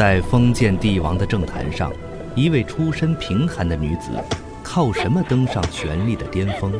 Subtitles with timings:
[0.00, 1.92] 在封建帝王的政坛上，
[2.34, 4.12] 一位出身贫寒的女子，
[4.62, 6.72] 靠什么登上权力的巅峰？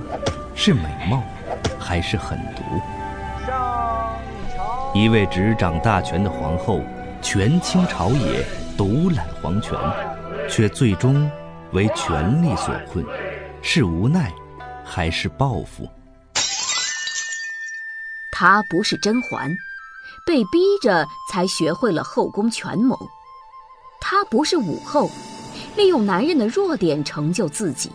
[0.54, 1.22] 是美貌，
[1.78, 2.62] 还是狠毒？
[4.94, 6.80] 一位执掌大权的皇后，
[7.20, 8.42] 权倾朝野，
[8.74, 9.78] 独揽皇权，
[10.48, 11.30] 却最终
[11.72, 13.04] 为权力所困，
[13.60, 14.32] 是无奈，
[14.82, 15.86] 还是报复？
[18.30, 19.54] 她不是甄嬛。
[20.30, 22.96] 被逼着才学会了后宫权谋，
[24.00, 25.10] 她不是武后，
[25.74, 27.90] 利用男人的弱点成就自己，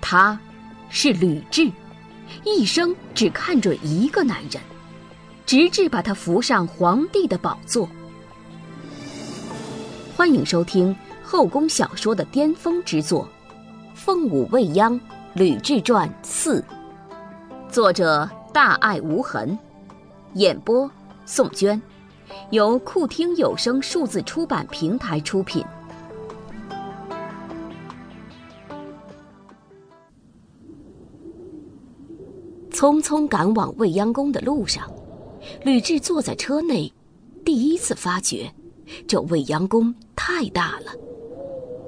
[0.00, 0.36] 她，
[0.88, 1.72] 是吕雉，
[2.42, 4.60] 一生只看准一个男人，
[5.46, 7.88] 直至把他扶上皇帝的宝座。
[10.16, 10.92] 欢迎收听
[11.22, 13.24] 后宫小说的巅峰之作
[13.94, 14.98] 《凤舞未央·
[15.32, 16.60] 吕雉传四》，
[17.72, 19.56] 作者大爱无痕，
[20.34, 20.90] 演播。
[21.34, 21.80] 宋娟，
[22.50, 25.64] 由酷听有声数字出版平台出品。
[32.70, 34.86] 匆匆赶往未央宫的路上，
[35.64, 36.92] 吕雉坐在车内，
[37.42, 38.52] 第一次发觉，
[39.08, 40.92] 这未央宫太大了。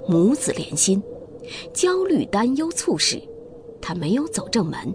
[0.08, 1.02] 母子连心，
[1.74, 3.20] 焦虑担忧促使，
[3.78, 4.94] 他没有走正门，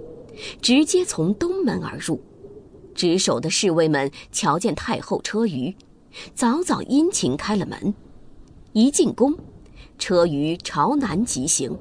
[0.60, 2.20] 直接从东门而入。
[3.00, 5.74] 值守的侍卫们瞧见太后车舆，
[6.36, 7.94] 早早殷勤开了门。
[8.74, 9.34] 一进宫，
[9.98, 11.80] 车舆朝南疾行，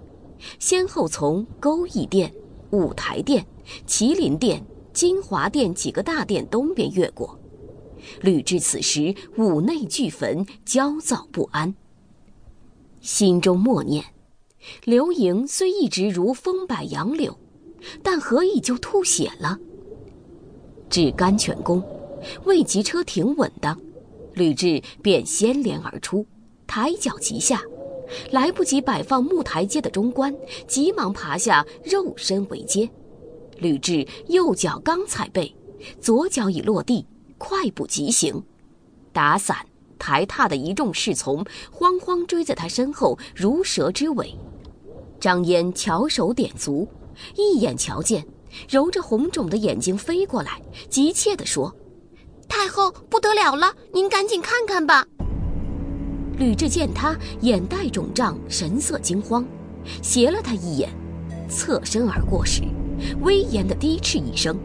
[0.61, 2.33] 先后从勾弋殿、
[2.71, 3.45] 五台殿、
[3.85, 7.37] 麒麟殿、金华殿几个大殿东边越过。
[8.21, 11.75] 吕雉此时五内俱焚，焦躁不安，
[13.01, 14.05] 心中默念：
[14.85, 17.37] 刘盈虽一直如风摆杨柳，
[18.05, 19.59] 但何以就吐血了？
[20.89, 21.83] 至甘泉宫，
[22.45, 23.79] 未及车停稳当，
[24.35, 26.27] 吕雉便掀帘而出，
[26.67, 27.63] 抬脚即下，
[28.31, 30.35] 来不及摆放木台阶的中官，
[30.67, 32.89] 急忙爬下，肉身为阶。
[33.59, 35.55] 吕雉右脚刚踩背，
[36.01, 37.07] 左脚已落地，
[37.37, 38.43] 快步疾行。
[39.13, 39.57] 打伞、
[39.99, 44.35] 抬踏的一众侍从慌慌追在他身后，如蛇之尾。
[45.19, 46.87] 张嫣翘首点足，
[47.35, 48.25] 一眼瞧见。
[48.69, 51.75] 揉着红肿的眼睛飞过来，急切地说
[52.49, 55.07] ：“太后不得了了，您赶紧看看吧。”
[56.39, 59.45] 吕雉见他眼袋肿胀，神色惊慌，
[60.03, 60.89] 斜了他一眼，
[61.49, 62.63] 侧身而过时，
[63.23, 64.57] 威严地低斥一声：“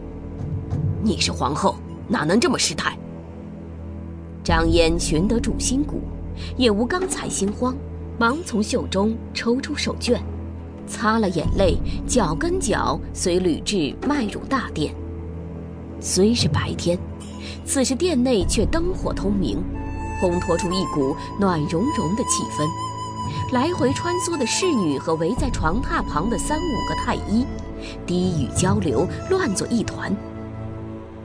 [1.02, 1.76] 你是皇后，
[2.08, 2.96] 哪能这么失态？”
[4.44, 6.00] 张嫣寻得主心骨，
[6.56, 7.76] 也无刚才心慌，
[8.18, 10.20] 忙从袖中抽出手绢。
[10.86, 14.94] 擦了眼泪，脚跟脚随吕雉迈入大殿。
[16.00, 16.98] 虽是白天，
[17.64, 19.62] 此时殿内却灯火通明，
[20.20, 22.66] 烘托出一股暖融融的气氛。
[23.52, 27.46] 来回穿梭的侍女和围在床榻旁的三五个太医，
[28.06, 30.14] 低语交流，乱作一团。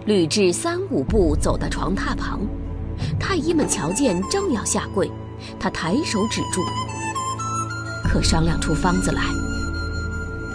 [0.06, 2.40] 吕雉三五步走到床榻旁，
[3.20, 5.12] 太医们瞧见，正要下跪，
[5.60, 6.62] 她抬手止住，
[8.04, 9.49] 可商量出方子来。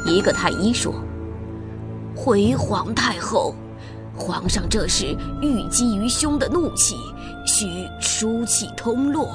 [0.07, 0.95] 一个太医说
[2.15, 3.55] ：“回皇太后，
[4.15, 6.97] 皇上这是郁积于胸的怒气，
[7.47, 9.29] 需疏气通络。”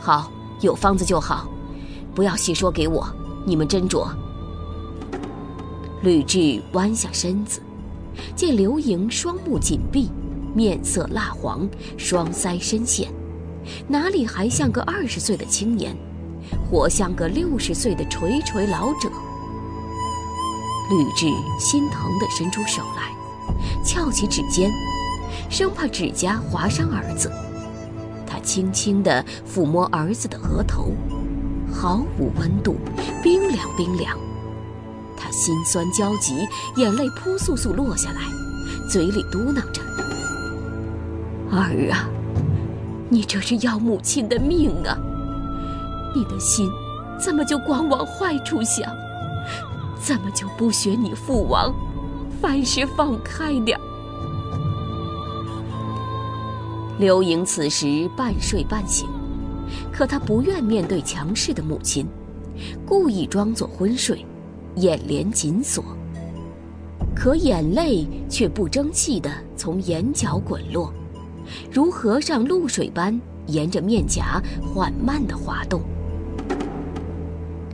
[0.00, 1.46] 好，有方子就好，
[2.14, 3.06] 不要细说给我，
[3.44, 4.08] 你们斟酌。
[6.02, 7.60] 吕雉弯下身子，
[8.34, 10.10] 见刘盈双目紧闭，
[10.54, 13.10] 面色蜡黄，双腮深陷，
[13.88, 15.96] 哪里还像个二十岁的青年，
[16.70, 19.10] 活像个六十岁的垂垂老者。
[20.98, 23.12] 吕雉心疼地伸出手来，
[23.84, 24.70] 翘起指尖，
[25.50, 27.30] 生怕指甲划伤儿子。
[28.26, 30.92] 她轻轻地抚摸儿子的额头，
[31.72, 32.76] 毫无温度，
[33.22, 34.16] 冰凉冰凉。
[35.16, 36.46] 她心酸焦急，
[36.76, 38.20] 眼泪扑簌簌落下来，
[38.88, 39.82] 嘴里嘟囔着
[41.50, 42.08] ：“儿啊，
[43.08, 44.96] 你这是要母亲的命啊！
[46.14, 46.70] 你的心
[47.18, 48.88] 怎么就光往坏处想？”
[50.04, 51.74] 怎么就不学你父王，
[52.38, 53.80] 凡事放开点儿
[56.98, 59.08] 刘盈此时半睡半醒，
[59.90, 62.06] 可他不愿面对强势的母亲，
[62.84, 64.26] 故意装作昏睡，
[64.76, 65.82] 眼帘紧锁。
[67.16, 70.92] 可眼泪却不争气地从眼角滚落，
[71.72, 75.80] 如河上露水般沿着面颊缓慢地滑动。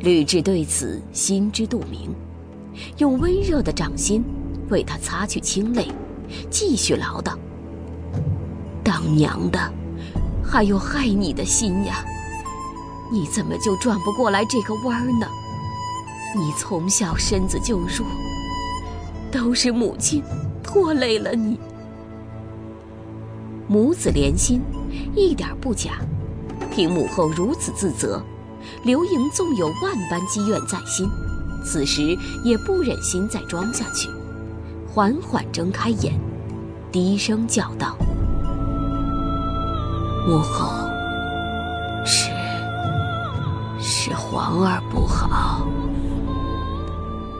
[0.01, 2.15] 吕雉对此心知肚明，
[2.97, 4.25] 用温热的掌心
[4.71, 5.89] 为他擦去清泪，
[6.49, 7.37] 继续唠叨
[8.83, 9.61] ：“当娘的，
[10.43, 12.03] 还有害你的心呀！
[13.13, 15.27] 你怎么就转不过来这个弯儿呢？
[16.35, 18.07] 你从小身子就弱，
[19.31, 20.23] 都是母亲
[20.63, 21.59] 拖累了你。
[23.69, 24.63] 母子连心，
[25.15, 25.99] 一点不假。
[26.71, 28.23] 听母后如此自责，
[28.85, 31.09] 刘盈纵有万般积怨在心，
[31.65, 34.09] 此时也不忍心再装下去，
[34.89, 36.19] 缓缓睁开眼，
[36.91, 37.97] 低声叫道
[40.27, 40.91] ：“母后，
[42.05, 42.31] 是
[43.79, 45.67] 是皇儿不好。”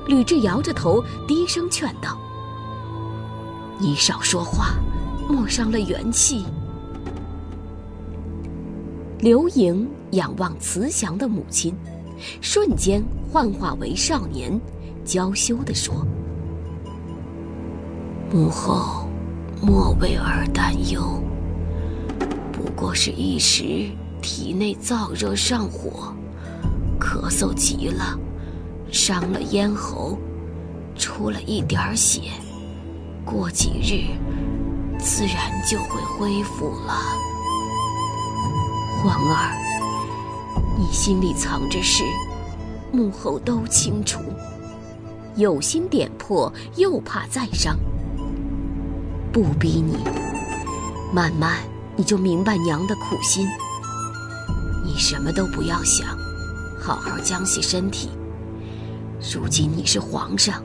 [0.07, 2.19] 吕雉摇着头，低声劝道
[3.79, 4.75] ：“你少说话，
[5.29, 6.45] 莫伤了元气。”
[9.21, 11.75] 刘盈仰望慈祥的母亲，
[12.41, 14.59] 瞬间幻化为少年，
[15.05, 16.07] 娇羞地说
[18.33, 19.07] ：“母后，
[19.61, 21.23] 莫为儿担忧。
[22.51, 23.91] 不过是一时
[24.23, 26.15] 体内燥热上火，
[26.99, 28.19] 咳嗽急了。”
[28.91, 30.19] 伤了咽喉，
[30.97, 32.23] 出了一点血，
[33.25, 34.19] 过几日
[34.99, 36.95] 自然就会恢复了。
[39.03, 39.57] 皇儿，
[40.79, 42.05] 你心里藏着事，
[42.93, 44.21] 幕后都清楚。
[45.37, 47.79] 有心点破，又怕再伤，
[49.33, 49.97] 不逼你，
[51.15, 51.61] 慢慢
[51.97, 53.49] 你就明白娘的苦心。
[54.85, 56.07] 你什么都不要想，
[56.79, 58.11] 好好将息身体。
[59.33, 60.63] 如今你是皇上，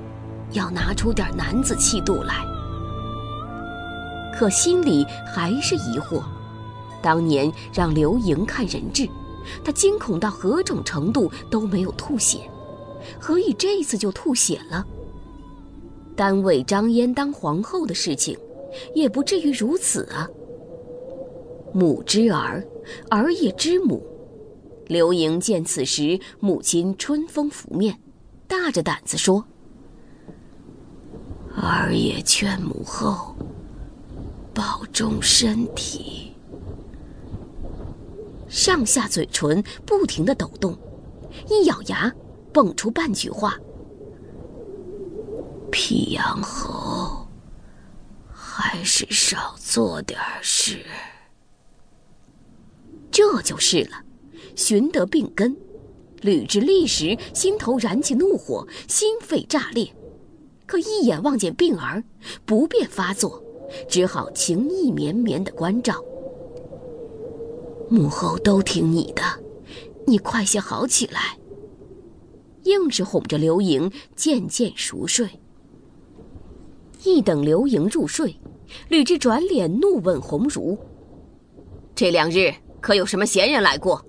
[0.51, 2.45] 要拿出点男子气度来。
[4.37, 6.21] 可心里还是疑惑：
[7.05, 9.07] 当年让刘盈看人质，
[9.63, 12.39] 他惊恐到何种程度都没有吐血，
[13.19, 14.83] 何以这次就吐血了？
[16.15, 18.35] 单为张嫣当皇后的事情，
[18.95, 20.27] 也不至于如此啊。
[21.71, 22.65] 母之儿，
[23.11, 24.03] 儿也之母。
[24.87, 27.99] 刘盈见此时母亲春风拂面。
[28.47, 29.45] 大着胆子说
[31.55, 33.35] ：“儿也劝母后
[34.55, 36.23] 保重身体。”
[38.47, 40.77] 上下嘴唇不停的抖动，
[41.49, 42.13] 一咬牙，
[42.53, 43.57] 蹦出半句话
[45.71, 47.27] ：“辟阳侯，
[48.31, 50.79] 还是少做点事。”
[53.11, 54.03] 这就是了，
[54.55, 55.55] 寻得病根。
[56.21, 59.93] 吕雉立时心头燃起怒火，心肺炸裂，
[60.65, 62.03] 可一眼望见病儿，
[62.45, 63.43] 不便发作，
[63.87, 66.03] 只好情意绵绵的关照。
[67.89, 69.21] 母后都听你的，
[70.07, 71.37] 你快些好起来。
[72.63, 75.29] 硬是哄着刘盈渐渐熟睡。
[77.03, 78.35] 一等刘盈入睡，
[78.89, 80.77] 吕雉转脸怒问红茹
[81.93, 82.51] ：“这两日
[82.81, 84.03] 可有什么闲人来过？”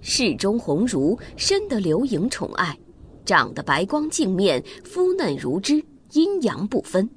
[0.00, 2.78] 侍中红茹深得刘盈宠爱，
[3.24, 7.10] 长得白光净面，肤嫩如脂，阴阳不分。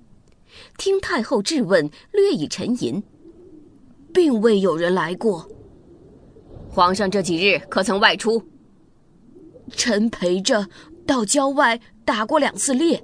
[0.79, 3.03] 听太后质问，略一沉吟，
[4.13, 5.47] 并未有人来过。
[6.69, 8.41] 皇上这几日可曾外出？
[9.71, 10.67] 臣陪着
[11.05, 13.01] 到郊外打过两次猎。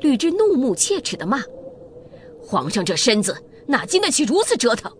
[0.00, 1.42] 吕雉怒目切齿的骂
[2.40, 3.36] ：“皇上这身子
[3.66, 4.90] 哪经得起如此折腾？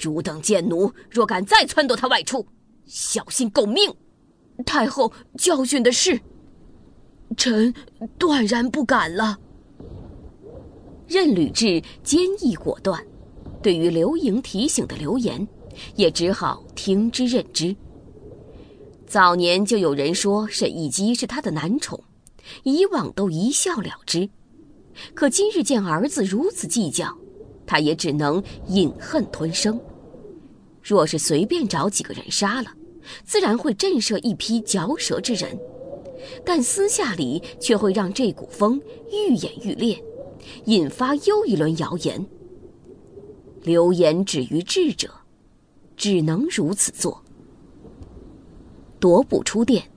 [0.00, 2.46] 汝等贱奴若敢再撺掇他外出！”
[2.86, 3.92] 小心狗命！
[4.66, 6.20] 太后教训的是，
[7.36, 7.72] 臣
[8.18, 9.38] 断然不敢了。
[11.06, 13.04] 任吕雉坚毅果断，
[13.62, 15.46] 对于刘盈提醒的流言，
[15.94, 17.74] 也只好听之任之。
[19.06, 22.02] 早年就有人说沈亦基是他的男宠，
[22.62, 24.28] 以往都一笑了之。
[25.14, 27.16] 可今日见儿子如此计较，
[27.66, 29.78] 他也只能隐恨吞声。
[30.82, 32.72] 若是随便找几个人杀了，
[33.24, 35.58] 自然会震慑一批嚼舌之人，
[36.44, 40.02] 但私下里却会让这股风愈演愈烈，
[40.64, 42.26] 引发又一轮谣言。
[43.62, 45.10] 流言止于智者，
[45.96, 47.22] 只能如此做。
[49.00, 49.90] 踱步出殿，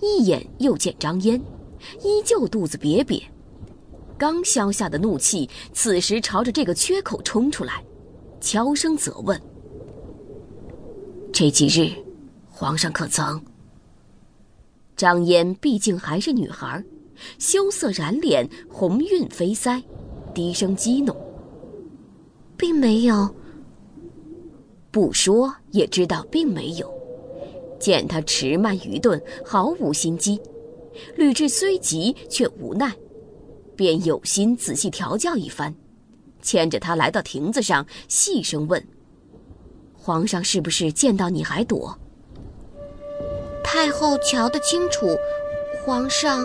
[0.00, 1.40] 一眼又见张嫣，
[2.02, 3.22] 依旧肚子瘪瘪，
[4.16, 7.84] 刚消下的怒气，此时朝着这个缺口冲出来，
[8.40, 9.40] 悄声责问
[11.32, 11.92] ：“这几日？”
[12.50, 13.40] 皇上可曾？
[14.96, 16.82] 张嫣毕竟还是女孩，
[17.38, 19.80] 羞涩染脸，红晕飞腮，
[20.34, 21.14] 低声激怒
[22.58, 23.34] ：“并没有。”
[24.90, 26.92] 不说也知道并没有。
[27.78, 30.40] 见他迟慢愚钝，毫无心机，
[31.14, 32.92] 吕雉虽急却无奈，
[33.76, 35.72] 便有心仔细调教一番，
[36.42, 38.84] 牵着他来到亭子上，细声问
[39.94, 41.96] ：“皇上是不是见到你还躲？
[43.62, 45.06] 太后瞧得清楚，
[45.84, 46.44] 皇上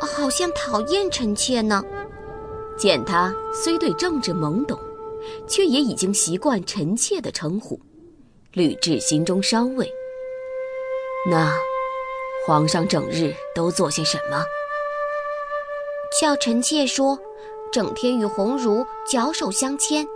[0.00, 1.84] 好像讨厌臣妾呢。
[2.78, 4.78] 见他虽对政治懵懂，
[5.46, 7.80] 却也已经习惯臣妾的称呼，
[8.52, 9.90] 吕雉心中稍慰。
[11.30, 11.52] 那，
[12.46, 14.44] 皇上整日都做些什么？
[16.20, 17.18] 叫臣妾说，
[17.72, 20.06] 整天与鸿儒脚手相牵。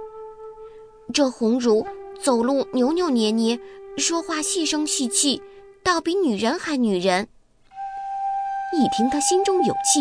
[1.13, 1.87] 这鸿儒
[2.23, 3.59] 走路扭扭捏捏，
[3.97, 5.43] 说话细声细气，
[5.83, 7.27] 倒比女人还女人。
[8.77, 10.01] 一听他心中有气，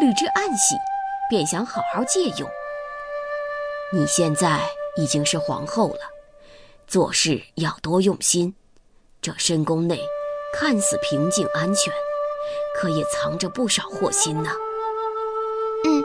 [0.00, 0.74] 吕雉暗喜，
[1.28, 2.48] 便想好好借用。
[3.90, 4.60] 你现在
[4.96, 6.00] 已经是皇后了，
[6.86, 8.54] 做事要多用心。
[9.22, 10.00] 这深宫内
[10.52, 11.92] 看似平静安全，
[12.76, 14.50] 可也藏着不少祸心呢。
[15.84, 16.04] 嗯，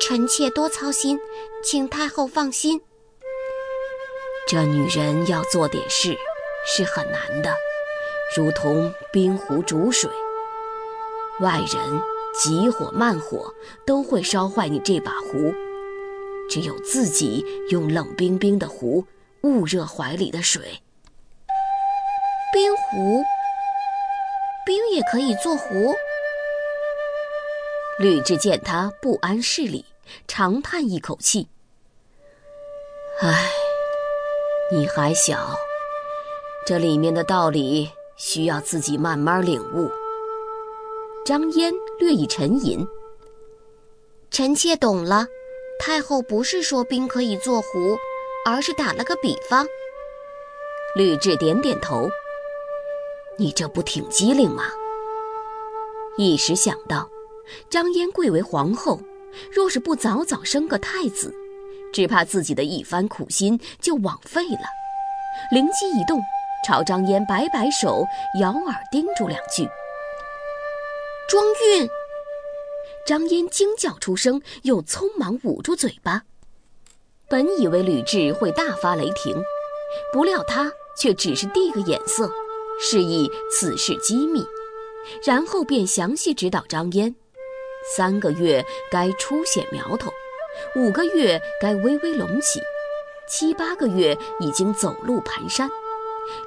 [0.00, 1.18] 臣妾多操心，
[1.64, 2.82] 请太后放心。
[4.46, 6.14] 这女人要做点事，
[6.66, 7.54] 是很难的，
[8.36, 10.10] 如同冰壶煮水。
[11.40, 12.02] 外人
[12.34, 13.54] 急火慢火
[13.86, 15.54] 都会烧坏你这把壶，
[16.48, 19.04] 只有自己用冷冰冰的壶
[19.42, 20.80] 捂热怀里的水。
[22.52, 23.22] 冰壶，
[24.64, 25.94] 冰也可以做壶。
[27.98, 29.84] 吕雉见他不谙事理，
[30.26, 31.48] 长叹一口气
[33.20, 33.50] ：“唉。”
[34.70, 35.56] 你还小，
[36.66, 39.90] 这里面的道理需要自己慢慢领悟。
[41.24, 42.86] 张嫣略一沉吟
[44.30, 45.26] ：“臣妾懂了，
[45.78, 47.96] 太后不是说冰可以做壶，
[48.44, 49.66] 而是打了个比方。”
[50.96, 52.08] 吕雉点点头
[53.38, 54.64] ：“你这不挺机灵吗？”
[56.18, 57.08] 一时想到，
[57.70, 59.00] 张嫣贵为皇后，
[59.52, 61.32] 若是不早早生个太子。
[61.90, 64.66] 只怕自己的一番苦心就枉费了。
[65.50, 66.20] 灵机一动，
[66.66, 68.04] 朝张嫣摆摆手，
[68.40, 69.66] 咬耳叮嘱两句。
[71.28, 71.88] 装晕。
[73.08, 76.24] 张嫣惊叫出声，又匆忙捂住嘴巴。
[77.26, 79.34] 本以为吕雉会大发雷霆，
[80.12, 82.30] 不料她却只是递个眼色，
[82.78, 84.44] 示意此事机密，
[85.24, 87.14] 然后便详细指导张嫣：
[87.96, 90.12] 三个月该初显苗头。
[90.76, 92.60] 五个月该微微隆起，
[93.26, 95.66] 七八个月已经走路蹒跚，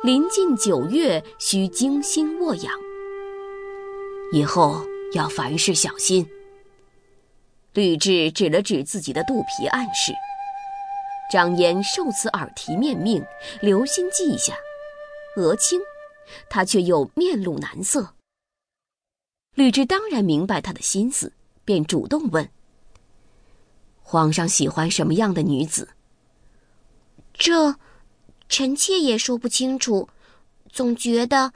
[0.03, 2.71] 临近九月需精心卧养。
[4.31, 6.29] 以后要凡事小心。
[7.73, 10.13] 吕雉指了指自己的肚皮，暗示
[11.31, 13.25] 张嫣受此耳提面命，
[13.61, 14.53] 留心记下。
[15.37, 15.79] 额青，
[16.49, 18.15] 他却又面露难色。
[19.55, 21.31] 吕雉当然明白他的心思，
[21.63, 22.49] 便主动问。
[24.01, 25.89] 皇上喜欢什么样的女子？
[27.33, 27.75] 这，
[28.49, 30.09] 臣妾也说不清楚，
[30.69, 31.53] 总觉得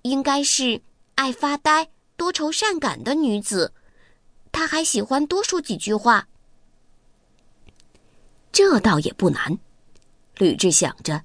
[0.00, 0.80] 应该是
[1.16, 3.74] 爱发呆、多愁善感的女子。
[4.52, 6.28] 他还喜欢多说几句话。
[8.50, 9.58] 这倒也不难。
[10.38, 11.24] 吕雉想着，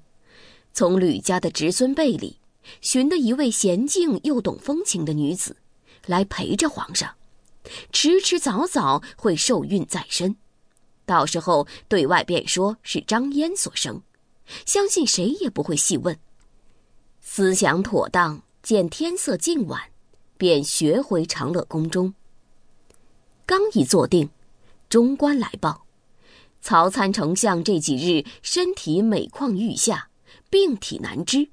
[0.72, 2.38] 从吕家的侄孙辈里
[2.80, 5.56] 寻得一位娴静又懂风情的女子，
[6.06, 7.14] 来陪着皇上，
[7.92, 10.36] 迟迟早早会受孕在身。
[11.06, 14.02] 到时候对外便说是张嫣所生，
[14.66, 16.18] 相信谁也不会细问。
[17.20, 19.80] 思想妥当，见天色近晚，
[20.36, 22.14] 便学回长乐宫中。
[23.46, 24.30] 刚一坐定，
[24.88, 25.84] 中官来报，
[26.62, 30.08] 曹参丞相这几日身体每况愈下，
[30.48, 31.50] 病体难支，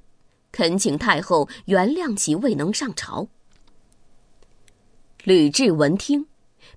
[0.53, 3.27] 恳请太后原谅其未能上朝。
[5.25, 6.27] 吕雉闻听，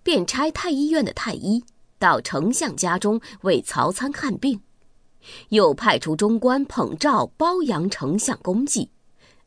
[0.03, 1.63] 便差太医院的太医。
[2.01, 4.61] 到丞相家中为曹参看病，
[5.51, 8.91] 又派出中官捧诏包养丞相功绩，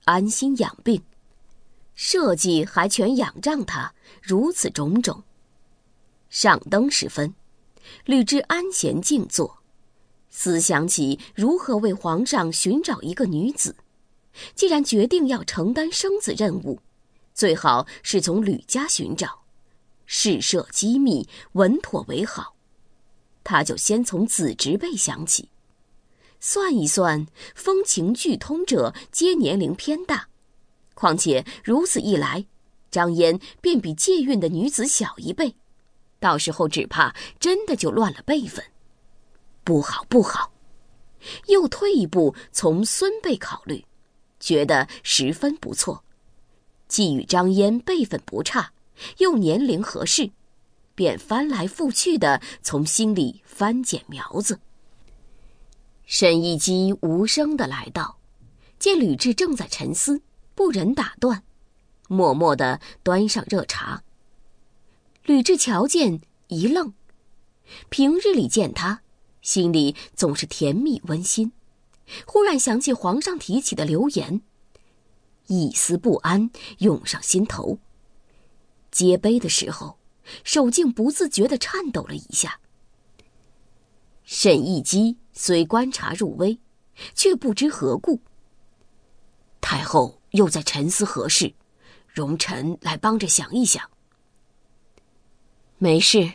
[0.05, 1.03] 安心养病，
[1.93, 3.93] 社稷还全仰仗他。
[4.21, 5.21] 如此种种。
[6.29, 7.33] 上灯时分，
[8.05, 9.59] 吕雉安闲静坐，
[10.29, 13.75] 思想起如何为皇上寻找一个女子。
[14.53, 16.79] 既然决定要承担生子任务，
[17.33, 19.43] 最好是从吕家寻找。
[20.05, 22.55] 事涉机密，稳妥为好。
[23.43, 25.49] 他就先从子侄辈想起，
[26.39, 30.27] 算一算，风情俱通者皆年龄偏大。
[30.93, 32.45] 况且如此一来，
[32.91, 35.55] 张嫣便比借孕的女子小一辈，
[36.19, 38.63] 到时候只怕真的就乱了辈分。
[39.63, 40.51] 不好，不好！
[41.47, 43.85] 又退一步，从孙辈考虑，
[44.39, 46.03] 觉得十分不错，
[46.87, 48.71] 既与张嫣辈分不差。
[49.17, 50.31] 又年龄合适，
[50.95, 54.59] 便翻来覆去的从心里翻捡苗子。
[56.05, 58.17] 沈一基无声的来到，
[58.79, 60.21] 见吕雉正在沉思，
[60.55, 61.43] 不忍打断，
[62.07, 64.01] 默默的端上热茶。
[65.27, 66.93] 吕雉瞧见一愣，
[67.89, 69.01] 平日里见他，
[69.41, 71.51] 心里总是甜蜜温馨，
[72.25, 74.41] 忽然想起皇上提起的流言，
[75.47, 77.77] 一丝不安涌上心头。
[78.89, 79.97] 接杯的时候，
[80.45, 82.61] 手竟不自觉的颤抖了一下。
[84.23, 86.57] 沈亦基虽观察入微，
[87.13, 88.21] 却不知何故。
[89.59, 91.53] 太后又在沉思何事，
[92.07, 93.91] 容臣来帮着想一想。
[95.79, 96.33] 没事。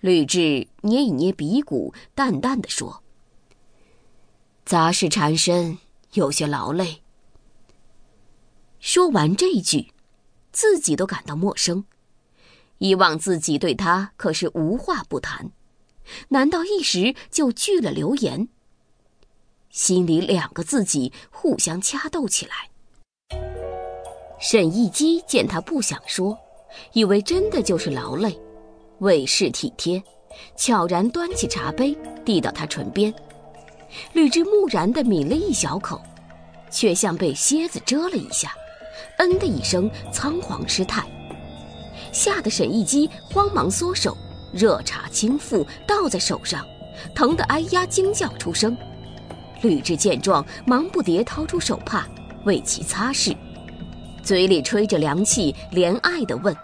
[0.00, 3.02] 吕雉捏一捏鼻骨，淡淡的说
[4.66, 5.78] ：“杂事缠身，
[6.12, 7.02] 有些劳累。”
[8.78, 9.94] 说完这句，
[10.52, 11.86] 自己都感到陌生。
[12.78, 15.50] 以往自己对他可是无话不谈，
[16.28, 18.48] 难道一时就拒了流言？
[19.70, 22.68] 心里两个自己互相掐斗起来。
[24.38, 26.38] 沈一基见他不想说。
[26.92, 28.38] 以为真的就是劳累，
[28.98, 30.02] 为是体贴，
[30.56, 33.12] 悄然端起茶杯递到他唇边。
[34.12, 36.00] 吕雉木然地抿了一小口，
[36.70, 38.52] 却像被蝎子蛰了一下，
[39.18, 41.04] 嗯的一声仓皇失态，
[42.12, 44.16] 吓得沈一基慌忙缩手，
[44.52, 46.66] 热茶倾覆倒在手上，
[47.14, 48.76] 疼得哎呀惊叫出声。
[49.62, 52.06] 吕雉见状，忙不迭掏出手帕
[52.44, 53.36] 为其擦拭。
[54.24, 56.56] 嘴里吹着凉气，怜爱地问：“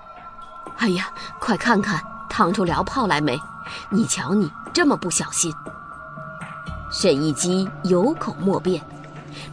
[0.79, 3.39] 哎呀，快看看烫出燎泡来没？
[3.91, 5.53] 你瞧你这么不小心。”
[6.91, 8.83] 沈一基有口莫辩：“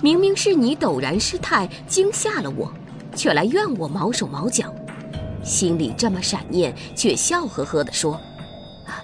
[0.02, 2.72] 明明是你陡然失态，惊吓了我，
[3.14, 4.74] 却来怨我毛手毛脚。”
[5.44, 8.14] 心里这么闪念，却笑呵呵地说
[8.88, 9.04] ：“啊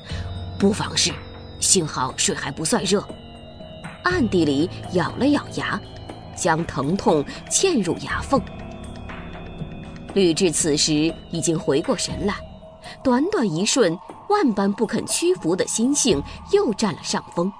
[0.57, 1.11] 不妨事，
[1.59, 3.05] 幸好水还不算热。”
[4.03, 5.79] 暗地里咬了咬牙，
[6.35, 8.41] 将疼痛嵌入牙缝。
[10.13, 12.35] 吕雉此时已经回过神来，
[13.03, 13.97] 短短一瞬，
[14.29, 16.21] 万般不肯屈服的心性
[16.51, 17.51] 又占了上风。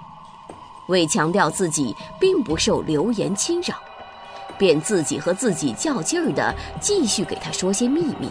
[0.88, 3.76] 为强调自己并不受流言侵扰，
[4.58, 8.30] 便自己和自己较劲儿的继续给他说些秘密。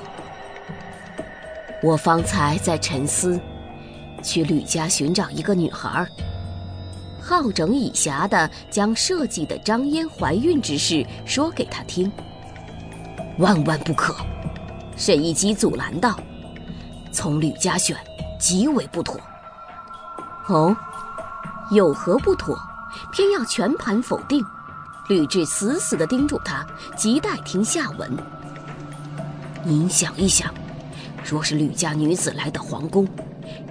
[1.82, 3.40] 我方才在沉思，
[4.22, 6.06] 去吕家寻找一个女孩，
[7.20, 12.12] 好整以暇的将设计的张嫣怀孕之事说给他听。
[13.38, 14.14] 万万不可！
[14.96, 16.18] 沈一基阻拦道
[17.12, 17.96] ：“从吕家选，
[18.38, 19.18] 极为不妥。”
[20.48, 20.76] 哦，
[21.70, 22.58] 有何不妥？
[23.10, 24.44] 偏要全盘否定。
[25.08, 26.64] 吕雉死死地盯住他，
[26.96, 28.10] 急待听下文。
[29.64, 30.52] 您想一想，
[31.24, 33.08] 若是吕家女子来到皇宫，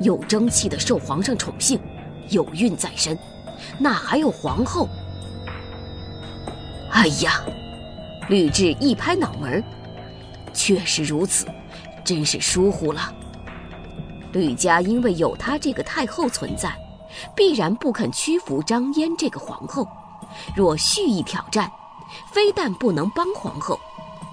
[0.01, 1.79] 有争气的受皇上宠幸，
[2.29, 3.17] 有孕在身，
[3.77, 4.89] 哪还有皇后？
[6.91, 7.41] 哎呀！
[8.29, 9.63] 吕雉一拍脑门
[10.53, 11.45] 确实如此，
[12.03, 13.13] 真是疏忽了。
[14.31, 16.73] 吕家因为有她这个太后存在，
[17.35, 19.87] 必然不肯屈服张嫣这个皇后。
[20.55, 21.69] 若蓄意挑战，
[22.31, 23.77] 非但不能帮皇后，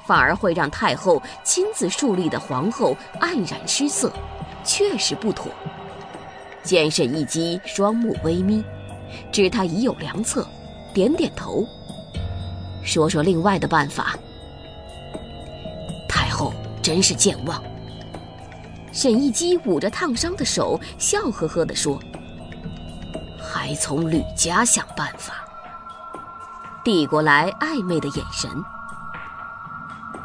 [0.07, 4.13] 反而会让太后亲自树立的皇后黯然失色，
[4.63, 5.51] 确实不妥。
[6.63, 8.63] 监审一击双目微眯，
[9.33, 10.47] 知他已有良策，
[10.95, 11.67] 点点头。
[12.89, 14.17] 说说另外的办法。
[16.09, 17.63] 太后真是健忘。
[18.91, 22.01] 沈一基捂着烫伤的手，笑呵呵地说
[23.39, 25.35] ：“还从吕家想办法。”
[26.83, 28.51] 递过来暧昧的眼神。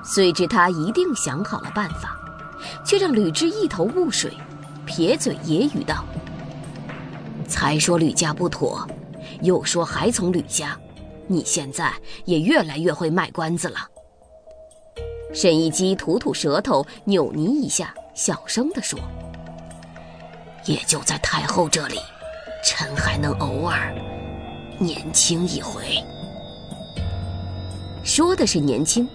[0.02, 2.18] 虽知他一定想好了办法，
[2.86, 4.32] 却让吕雉一头雾水，
[4.86, 6.06] 撇嘴揶揄道
[7.46, 8.88] ：“才说吕家不妥，
[9.42, 10.78] 又说还从吕家。”
[11.28, 11.92] 你现在
[12.26, 13.80] 也越来越会卖关子了。
[15.34, 19.00] 沈一基吐吐舌头，扭捏一下，小声地说
[20.66, 21.98] ：“也就在太后这里，
[22.64, 23.92] 臣还能偶尔
[24.78, 25.82] 年轻一回。”
[28.06, 29.08] 说的是年轻，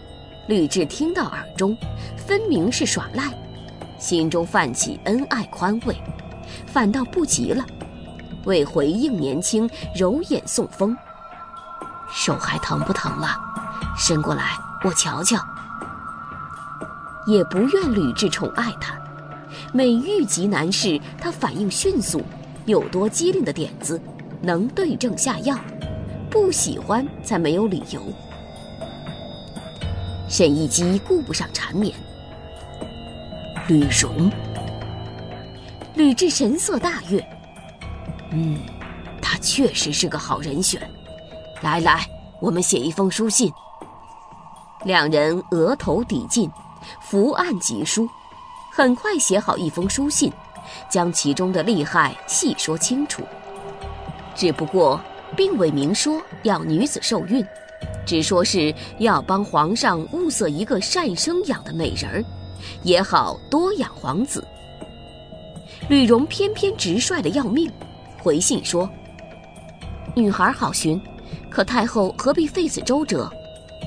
[0.49, 1.77] 吕雉听到耳中，
[2.17, 3.25] 分明是耍赖，
[3.99, 5.95] 心中泛起恩爱宽慰，
[6.67, 7.65] 反倒不急了，
[8.45, 10.97] 为回应年轻，揉眼送风。
[12.13, 13.39] 手还疼不疼了？
[13.97, 15.39] 伸过来，我瞧瞧。
[17.27, 18.95] 也不愿吕雉宠爱他，
[19.73, 22.23] 每遇及难事，他反应迅速，
[22.65, 24.01] 有多机灵的点子，
[24.41, 25.59] 能对症下药。
[26.31, 28.01] 不喜欢才没有理由。
[30.29, 31.95] 沈一基顾不上缠绵。
[33.67, 34.31] 吕荣，
[35.95, 37.23] 吕雉神色大悦。
[38.31, 38.59] 嗯，
[39.21, 40.81] 他确实是个好人选。
[41.61, 42.07] 来来，
[42.41, 43.53] 我们写一封书信。
[44.85, 46.49] 两人额头抵近，
[47.01, 48.09] 伏案疾书，
[48.73, 50.33] 很快写好一封书信，
[50.89, 53.25] 将其中的利害细说清楚。
[54.37, 55.01] 只不过，
[55.37, 57.45] 并未明说要女子受孕，
[58.07, 62.25] 只说是要帮皇上物色一个善生养的美人儿，
[62.85, 64.47] 也好多养皇子。
[65.89, 67.69] 吕荣偏偏直率的要命，
[68.23, 68.89] 回信说
[70.15, 71.01] ：“女孩好寻，
[71.51, 73.31] 可太后何必费此周折？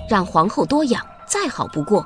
[0.09, 2.05] 让皇后多养，再好不过。”